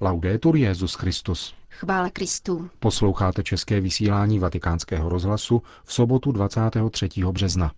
[0.00, 1.54] Laudetur Jezus Christus.
[1.70, 2.70] Chvála Kristu.
[2.78, 7.08] Posloucháte české vysílání Vatikánského rozhlasu v sobotu 23.
[7.32, 7.72] března.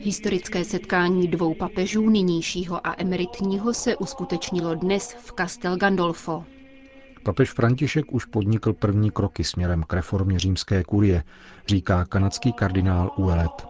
[0.00, 6.44] Historické setkání dvou papežů, nynějšího a emeritního, se uskutečnilo dnes v Castel Gandolfo.
[7.28, 11.24] Papež František už podnikl první kroky směrem k reformě římské kurie,
[11.66, 13.66] říká kanadský kardinál Uelet.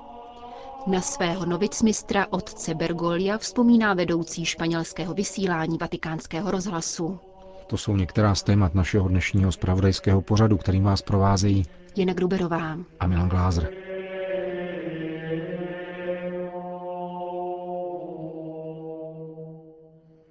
[0.87, 7.21] Na svého novicmistra otce Bergolia vzpomíná vedoucí španělského vysílání vatikánského rozhlasu.
[7.67, 11.67] To jsou některá z témat našeho dnešního spravodajského pořadu, kterým vás provázejí
[11.97, 13.71] Jena Gruberová a Milan Glázer.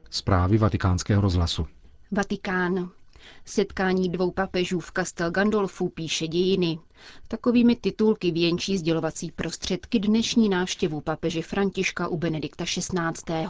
[0.09, 1.67] Zprávy vatikánského rozhlasu.
[2.11, 2.89] Vatikán.
[3.45, 6.79] Setkání dvou papežů v Castel Gandolfu píše dějiny.
[7.27, 13.47] Takovými titulky věnčí sdělovací prostředky dnešní návštěvu papeže Františka u Benedikta XVI.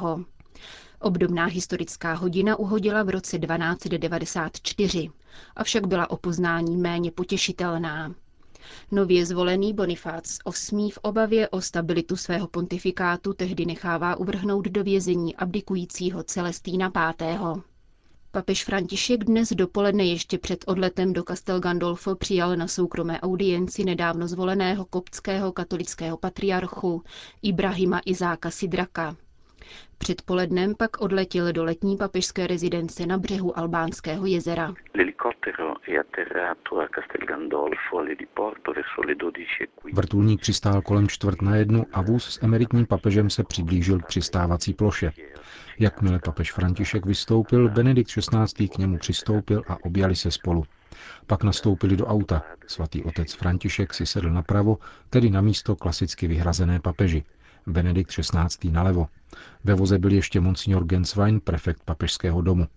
[1.00, 5.10] Obdobná historická hodina uhodila v roce 1294,
[5.56, 8.16] avšak byla o poznání méně potěšitelná.
[8.92, 10.38] Nově zvolený Bonifác
[10.72, 10.92] VIII.
[10.92, 17.14] v obavě o stabilitu svého pontifikátu tehdy nechává uvrhnout do vězení abdikujícího Celestína V.
[18.32, 24.28] Papež František dnes dopoledne ještě před odletem do Castel Gandolfo přijal na soukromé audienci nedávno
[24.28, 27.04] zvoleného koptského katolického patriarchu
[27.42, 29.16] Ibrahima Izáka Sidraka.
[29.98, 34.74] Předpolednem pak odletěl do letní papežské rezidence na břehu Albánského jezera.
[39.94, 44.74] Vrtulník přistál kolem čtvrt na jednu a vůz s emeritním papežem se přiblížil k přistávací
[44.74, 45.12] ploše.
[45.80, 48.68] Jakmile papež František vystoupil, Benedikt XVI.
[48.68, 50.64] k němu přistoupil a objali se spolu.
[51.28, 52.42] Pak nastoupili do auta.
[52.68, 54.78] Svatý otec František si sedl napravo,
[55.10, 57.24] tedy na místo klasicky vyhrazené papeži.
[57.68, 58.72] Benedikt XVI.
[58.72, 59.08] nalevo.
[59.64, 62.68] Ve voze byl ještě monsignor Genswein, prefekt papežského domu.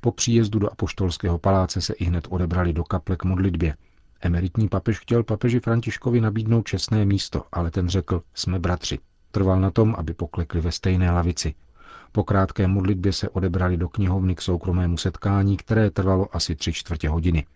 [0.00, 3.76] Po příjezdu do apoštolského paláce se i hned odebrali do kaple k modlitbě.
[4.20, 8.98] Emeritní papež chtěl papeži Františkovi nabídnout čestné místo, ale ten řekl, jsme bratři.
[9.30, 11.54] Trval na tom, aby poklekli ve stejné lavici.
[12.12, 17.08] Po krátké modlitbě se odebrali do knihovny k soukromému setkání, které trvalo asi tři čtvrtě
[17.08, 17.46] hodiny.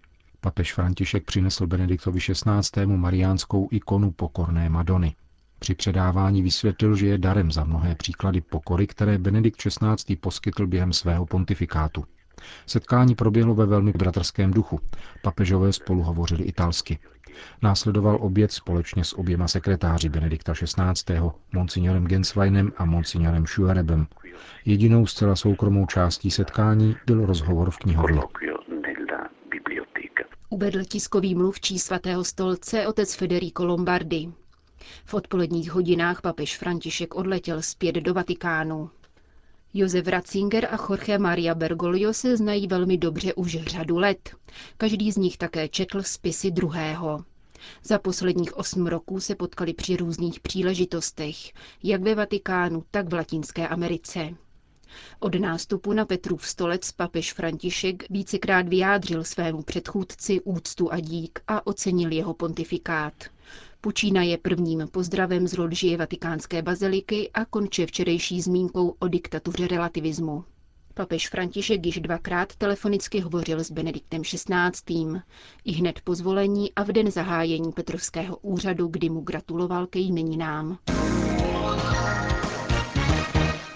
[0.41, 2.87] Papež František přinesl Benediktovi XVI.
[2.87, 5.15] mariánskou ikonu pokorné Madony.
[5.65, 10.17] Při předávání vysvětlil, že je darem za mnohé příklady pokory, které Benedikt XVI.
[10.17, 12.05] poskytl během svého pontifikátu.
[12.67, 14.81] Setkání proběhlo ve velmi bratrském duchu.
[15.23, 16.99] Papežové spolu hovořili italsky.
[17.63, 21.21] Následoval oběd společně s oběma sekretáři Benedikta XVI.,
[21.53, 24.07] monsignorem Gensweinem a monsignorem Schuerebem.
[24.65, 28.21] Jedinou zcela soukromou částí setkání byl rozhovor v knihovně.
[30.49, 34.33] Uvedl tiskový mluvčí svatého stolce otec Federico Lombardi.
[35.05, 38.91] V odpoledních hodinách papež František odletěl zpět do Vatikánu.
[39.75, 44.37] Josef Ratzinger a Jorge Maria Bergoglio se znají velmi dobře už řadu let.
[44.77, 47.25] Každý z nich také četl spisy druhého.
[47.83, 51.37] Za posledních osm roků se potkali při různých příležitostech,
[51.83, 54.31] jak ve Vatikánu, tak v Latinské Americe.
[55.21, 61.67] Od nástupu na Petrův stolec papež František vícekrát vyjádřil svému předchůdci úctu a dík a
[61.67, 63.15] ocenil jeho pontifikát.
[63.85, 70.45] Počínaje prvním pozdravem z Lodžie vatikánské baziliky a konče včerejší zmínkou o diktatuře relativismu.
[70.95, 75.21] Papež František již dvakrát telefonicky hovořil s Benediktem XVI.
[75.65, 80.79] i hned po zvolení a v den zahájení Petrovského úřadu, kdy mu gratuloval ke jmeninám.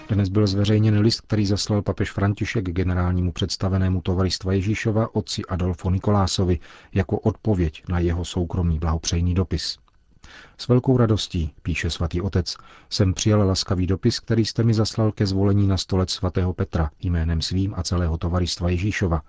[0.09, 6.59] Dnes byl zveřejněn list, který zaslal papež František generálnímu představenému tovaristva Ježíšova otci Adolfo Nikolásovi
[6.93, 9.77] jako odpověď na jeho soukromý blahopřejný dopis.
[10.57, 12.55] S velkou radostí, píše svatý otec,
[12.89, 17.41] jsem přijal laskavý dopis, který jste mi zaslal ke zvolení na stolec svatého Petra jménem
[17.41, 19.21] svým a celého tovaristva Ježíšova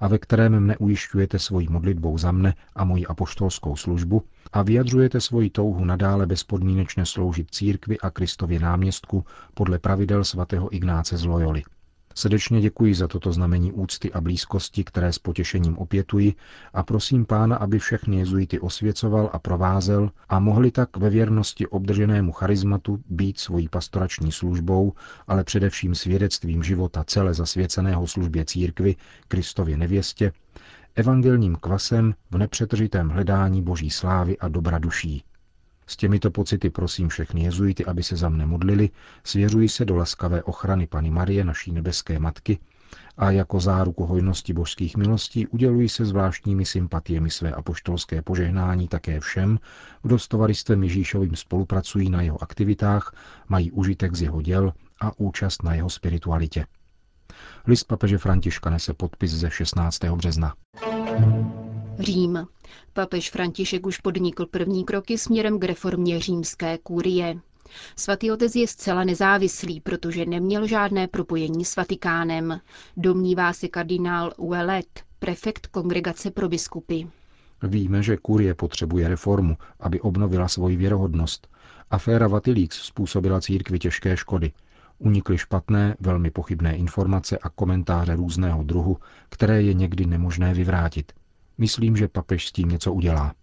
[0.00, 4.22] a ve kterém mne ujišťujete svojí modlitbou za mne a moji apoštolskou službu
[4.52, 9.24] a vyjadřujete svoji touhu nadále bezpodmínečně sloužit církvi a Kristově náměstku
[9.54, 11.62] podle pravidel svatého Ignáce z Loyoli.
[12.18, 16.34] Srdečně děkuji za toto znamení úcty a blízkosti, které s potěšením opětuji
[16.72, 22.32] a prosím pána, aby všechny jezuity osvěcoval a provázel a mohli tak ve věrnosti obdrženému
[22.32, 24.92] charizmatu být svojí pastorační službou,
[25.26, 28.96] ale především svědectvím života celé zasvěceného službě církvy,
[29.28, 30.32] Kristově nevěstě,
[30.94, 35.24] evangelním kvasem v nepřetržitém hledání boží slávy a dobra duší.
[35.86, 38.90] S těmito pocity prosím všechny jezuity, aby se za mne modlili,
[39.24, 42.58] svěřuji se do laskavé ochrany Pany Marie, naší nebeské matky,
[43.16, 49.58] a jako záruku hojnosti božských milostí udělují se zvláštními sympatiemi své apoštolské požehnání také všem,
[50.02, 53.14] kdo s tovaristvem Ježíšovým spolupracují na jeho aktivitách,
[53.48, 56.66] mají užitek z jeho děl a účast na jeho spiritualitě.
[57.66, 60.04] List papeže Františka nese podpis ze 16.
[60.04, 60.54] března.
[61.98, 62.46] Řím.
[62.92, 67.38] Papež František už podnikl první kroky směrem k reformě římské kurie.
[67.96, 72.60] Svatý otec je zcela nezávislý, protože neměl žádné propojení s Vatikánem,
[72.96, 77.02] domnívá se kardinál Ouellet, prefekt kongregace pro biskupy.
[77.62, 81.48] Víme, že kurie potřebuje reformu, aby obnovila svoji věrohodnost.
[81.90, 84.52] Aféra Vatilix způsobila církvi těžké škody.
[84.98, 88.96] Unikly špatné, velmi pochybné informace a komentáře různého druhu,
[89.28, 91.12] které je někdy nemožné vyvrátit.
[91.58, 93.34] Myslím, že papež s tím něco udělá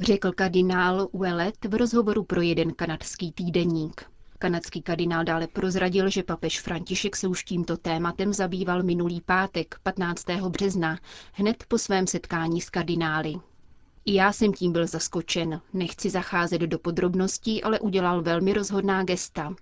[0.00, 4.04] řekl kardinál Ouellet v rozhovoru pro jeden kanadský týdeník.
[4.38, 10.24] Kanadský kardinál dále prozradil, že papež František se už tímto tématem zabýval minulý pátek, 15.
[10.48, 10.98] března,
[11.32, 13.34] hned po svém setkání s kardinály.
[14.04, 15.60] I já jsem tím byl zaskočen.
[15.72, 19.54] Nechci zacházet do podrobností, ale udělal velmi rozhodná gesta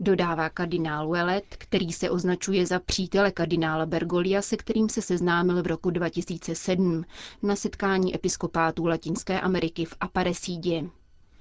[0.00, 5.66] dodává kardinál Wellet, který se označuje za přítele kardinála Bergolia, se kterým se seznámil v
[5.66, 7.04] roku 2007
[7.42, 10.84] na setkání episkopátů Latinské Ameriky v Aparecidě.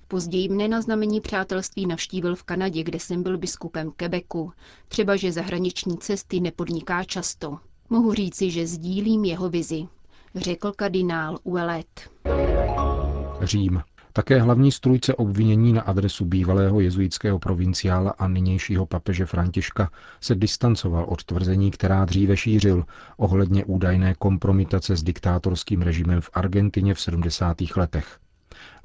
[0.08, 4.52] Později mne na znamení přátelství navštívil v Kanadě, kde jsem byl biskupem Quebecu.
[4.88, 7.58] Třeba, že zahraniční cesty nepodniká často.
[7.90, 9.88] Mohu říci, že sdílím jeho vizi,
[10.36, 12.10] řekl kardinál Uelet.
[13.42, 13.82] Řím.
[14.18, 19.92] Také hlavní strůjce obvinění na adresu bývalého jezuitského provinciála a nynějšího papeže Františka
[20.22, 22.84] se distancoval od tvrzení, která dříve šířil
[23.18, 27.58] ohledně údajné kompromitace s diktátorským režimem v Argentině v 70.
[27.76, 28.20] letech.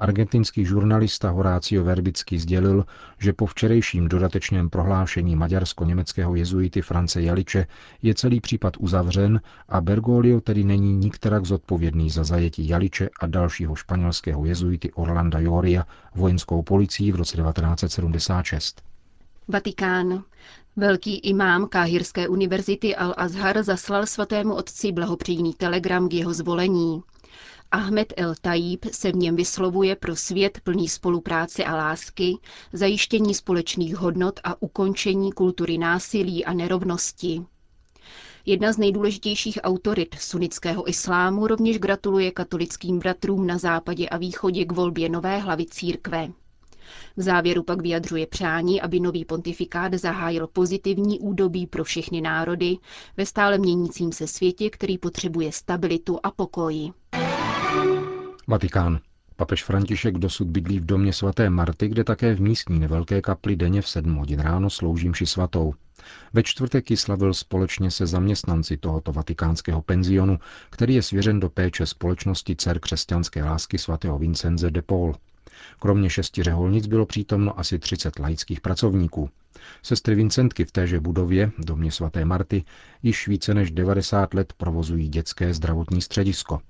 [0.03, 2.85] Argentinský žurnalista Horácio Verbický sdělil,
[3.19, 7.67] že po včerejším dodatečném prohlášení maďarsko-německého jezuity France Jaliče
[8.03, 13.75] je celý případ uzavřen a Bergoglio tedy není nikterak zodpovědný za zajetí Jaliče a dalšího
[13.75, 18.83] španělského jezuity Orlanda Joria vojenskou policií v roce 1976.
[19.49, 20.23] Vatikán.
[20.77, 27.03] Velký imám Káhirské univerzity Al-Azhar zaslal svatému otci blahopřejný telegram k jeho zvolení.
[27.73, 32.37] Ahmed El Tajib se v něm vyslovuje pro svět plný spolupráce a lásky,
[32.73, 37.43] zajištění společných hodnot a ukončení kultury násilí a nerovnosti.
[38.47, 44.73] Jedna z nejdůležitějších autorit sunnického islámu rovněž gratuluje katolickým bratrům na západě a východě k
[44.73, 46.29] volbě nové hlavy církve.
[47.17, 52.79] V závěru pak vyjadřuje přání, aby nový pontifikát zahájil pozitivní údobí pro všechny národy
[53.17, 56.93] ve stále měnícím se světě, který potřebuje stabilitu a pokoji.
[58.53, 59.01] Vatikán.
[59.37, 63.83] Papež František dosud bydlí v domě svaté Marty, kde také v místní nevelké kapli denně
[63.83, 65.75] v 7 hodin ráno slouží mši svatou.
[66.33, 70.39] Ve čtvrtek ji slavil společně se zaměstnanci tohoto vatikánského penzionu,
[70.71, 75.17] který je svěřen do péče společnosti dcer křesťanské lásky svatého Vincenze de Paul.
[75.79, 79.31] Kromě šesti řeholnic bylo přítomno asi 30 laických pracovníků.
[79.83, 82.65] Sestry Vincentky v téže budově, domě svaté Marty,
[83.03, 86.61] již více než 90 let provozují dětské zdravotní středisko.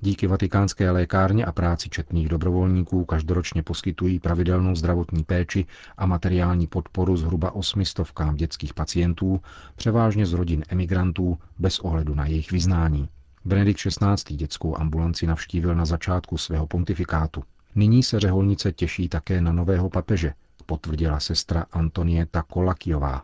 [0.00, 5.66] Díky vatikánské lékárně a práci četných dobrovolníků každoročně poskytují pravidelnou zdravotní péči
[5.96, 9.40] a materiální podporu zhruba osmistovkám dětských pacientů,
[9.76, 13.08] převážně z rodin emigrantů, bez ohledu na jejich vyznání.
[13.44, 14.36] Benedikt XVI.
[14.36, 17.42] dětskou ambulanci navštívil na začátku svého pontifikátu.
[17.74, 20.32] Nyní se řeholnice těší také na nového papeže,
[20.66, 23.22] potvrdila sestra Antonieta Kolakijová.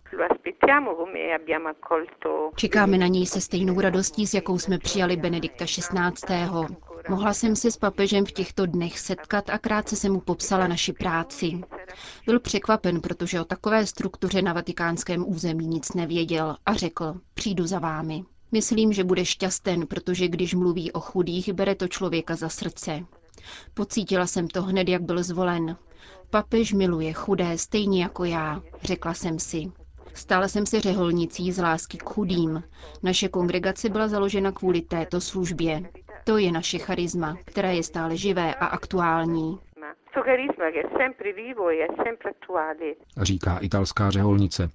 [2.56, 6.36] Čekáme na něj se stejnou radostí, s jakou jsme přijali Benedikta XVI.
[7.08, 10.92] Mohla jsem se s papežem v těchto dnech setkat a krátce se mu popsala naši
[10.92, 11.60] práci.
[12.26, 17.78] Byl překvapen, protože o takové struktuře na vatikánském území nic nevěděl a řekl, přijdu za
[17.78, 18.24] vámi.
[18.52, 23.04] Myslím, že bude šťasten, protože když mluví o chudých, bere to člověka za srdce.
[23.74, 25.76] Pocítila jsem to hned, jak byl zvolen.
[26.30, 29.72] Papež miluje chudé stejně jako já, řekla jsem si.
[30.14, 32.62] Stala jsem se řeholnicí z lásky k chudým.
[33.02, 35.82] Naše kongregace byla založena kvůli této službě.
[36.24, 39.58] To je naše charisma, které je stále živé a aktuální.
[43.22, 44.70] Říká italská řeholnice.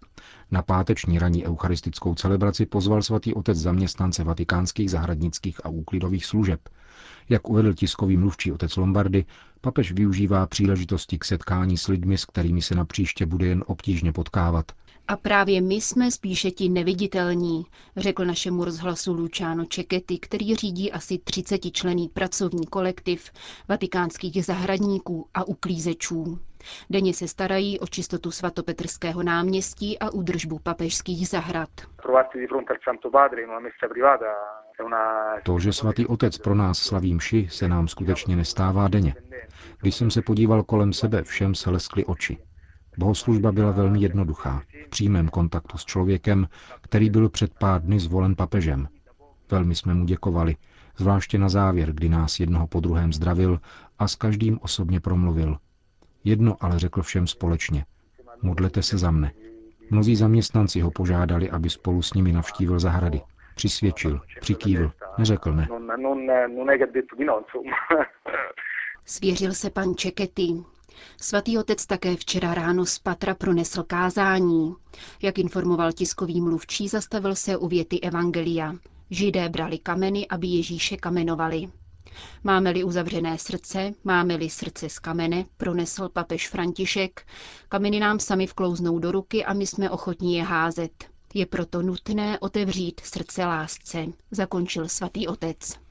[0.52, 6.60] Na páteční ranní eucharistickou celebraci pozval svatý otec zaměstnance vatikánských zahradnických a úklidových služeb.
[7.30, 9.26] Jak uvedl tiskový mluvčí otec Lombardy,
[9.62, 14.12] papež využívá příležitosti k setkání s lidmi, s kterými se na příště bude jen obtížně
[14.12, 14.72] potkávat.
[15.08, 17.66] A právě my jsme spíše ti neviditelní,
[17.98, 23.32] řekl našemu rozhlasu Luciano Čekety, který řídí asi 30 člený pracovní kolektiv
[23.70, 26.40] vatikánských zahradníků a uklízečů.
[26.90, 31.70] Denně se starají o čistotu svatopetrského náměstí a údržbu papežských zahrad.
[35.44, 39.16] To, že svatý otec pro nás slaví mši, se nám skutečně nestává denně.
[39.82, 42.38] Když jsem se podíval kolem sebe, všem se leskly oči.
[42.98, 46.48] Bohoslužba byla velmi jednoduchá, v přímém kontaktu s člověkem,
[46.82, 48.88] který byl před pár dny zvolen papežem.
[49.52, 50.56] Velmi jsme mu děkovali,
[50.98, 53.60] zvláště na závěr, kdy nás jednoho po druhém zdravil
[54.00, 55.58] a s každým osobně promluvil.
[56.24, 57.86] Jedno ale řekl všem společně.
[58.42, 59.32] Modlete se za mne.
[59.90, 63.22] Mnozí zaměstnanci ho požádali, aby spolu s nimi navštívil zahrady.
[63.56, 65.68] Přisvědčil, přikývl, neřekl ne.
[69.06, 70.48] Svěřil se pan Čekety.
[71.22, 74.74] Svatý otec také včera ráno z Patra pronesl kázání.
[75.22, 78.76] Jak informoval tiskový mluvčí, zastavil se u věty Evangelia.
[79.10, 81.70] Židé brali kameny, aby Ježíše kamenovali.
[82.44, 87.28] Máme-li uzavřené srdce, máme-li srdce z kamene, pronesl papež František,
[87.70, 90.92] kameny nám sami vklouznou do ruky a my jsme ochotní je házet.
[91.34, 95.86] Je proto nutné otevřít srdce lásce, zakončil svatý otec.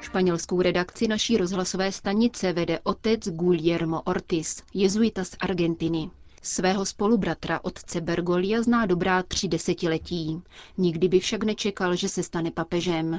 [0.00, 6.10] Španělskou redakci naší rozhlasové stanice vede otec Guillermo Ortiz, jezuita z Argentiny.
[6.42, 10.42] Svého spolubratra otce Bergolia zná dobrá tři desetiletí.
[10.78, 13.18] Nikdy by však nečekal, že se stane papežem.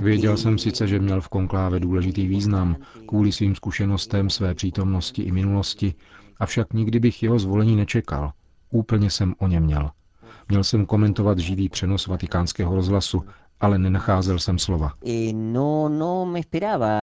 [0.00, 2.76] Věděl jsem sice, že měl v konkláve důležitý význam
[3.08, 5.94] kvůli svým zkušenostem své přítomnosti i minulosti,
[6.38, 8.32] avšak nikdy bych jeho zvolení nečekal.
[8.70, 9.90] Úplně jsem o něm měl.
[10.48, 13.22] Měl jsem komentovat živý přenos vatikánského rozhlasu,
[13.60, 14.92] ale nenacházel jsem slova.
[15.32, 16.32] No, no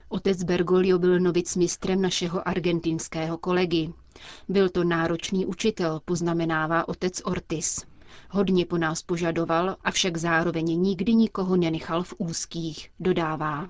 [0.10, 3.90] Otec Bergoglio byl novicmistrem našeho argentinského kolegy.
[4.50, 7.86] Byl to náročný učitel, poznamenává otec Ortiz.
[8.30, 13.68] Hodně po nás požadoval, avšak zároveň nikdy nikoho nenechal v úzkých, dodává.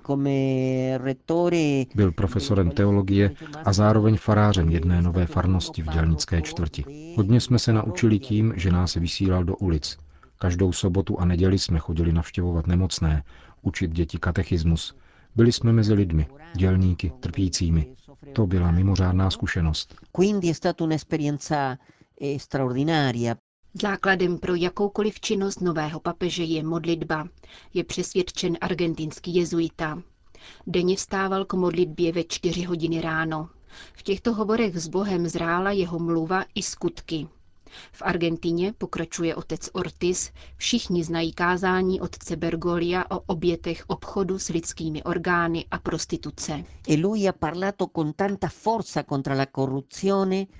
[1.94, 3.34] Byl profesorem teologie
[3.64, 7.14] a zároveň farářem jedné nové farnosti v dělnické čtvrti.
[7.16, 9.98] Hodně jsme se naučili tím, že nás vysílal do ulic.
[10.42, 13.24] Každou sobotu a neděli jsme chodili navštěvovat nemocné,
[13.62, 14.96] učit děti katechismus.
[15.36, 17.96] Byli jsme mezi lidmi, dělníky, trpícími.
[18.32, 19.94] To byla mimořádná zkušenost.
[23.74, 27.28] Základem pro jakoukoliv činnost nového papeže je modlitba,
[27.74, 30.02] je přesvědčen argentinský jezuita.
[30.66, 33.48] Denně vstával k modlitbě ve čtyři hodiny ráno.
[33.92, 37.28] V těchto hovorech s Bohem zrála jeho mluva i skutky.
[37.92, 45.02] V Argentině, pokračuje otec Ortiz, všichni znají kázání otce Bergolia o obětech obchodu s lidskými
[45.02, 46.64] orgány a prostituce.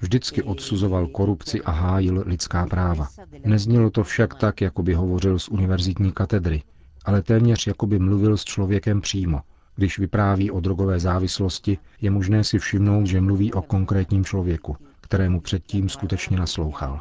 [0.00, 3.09] Vždycky odsuzoval korupci a hájil lidská práva.
[3.45, 6.62] Neznělo to však tak, jako by hovořil z univerzitní katedry,
[7.04, 9.40] ale téměř jako by mluvil s člověkem přímo.
[9.76, 14.76] Když vypráví o drogové závislosti, je možné si všimnout, že mluví o konkrétním člověku,
[15.12, 17.00] kterému předtím skutečně naslouchal.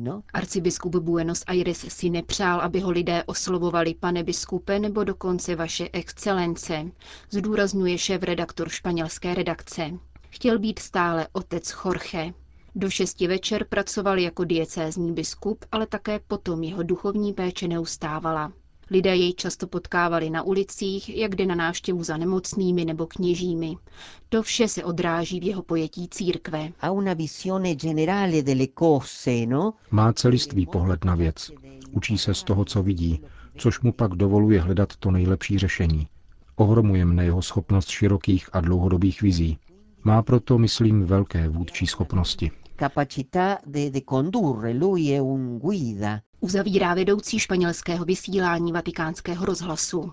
[0.00, 0.22] No?
[0.32, 6.84] Arcibiskup Buenos Aires si nepřál, aby ho lidé oslovovali pane biskupe nebo dokonce vaše excelence,
[7.30, 9.90] zdůrazňuje šéf redaktor španělské redakce.
[10.30, 12.32] Chtěl být stále otec Jorge.
[12.74, 18.52] Do šesti večer pracoval jako diecézní biskup, ale také potom jeho duchovní péče neustávala.
[18.90, 23.76] Lidé jej často potkávali na ulicích, jak jde na návštěvu za nemocnými nebo kněžími.
[24.28, 26.72] To vše se odráží v jeho pojetí církve.
[29.46, 29.72] No?
[29.90, 31.50] Má celistvý pohled na věc.
[31.90, 33.20] Učí se z toho, co vidí,
[33.56, 36.06] což mu pak dovoluje hledat to nejlepší řešení.
[36.56, 39.58] Ohromuje mne jeho schopnost širokých a dlouhodobých vizí.
[40.04, 42.50] Má proto, myslím, velké vůdčí schopnosti.
[42.76, 50.12] Capacità de, de condurre, lui è un guida uzavírá vedoucí španělského vysílání vatikánského rozhlasu.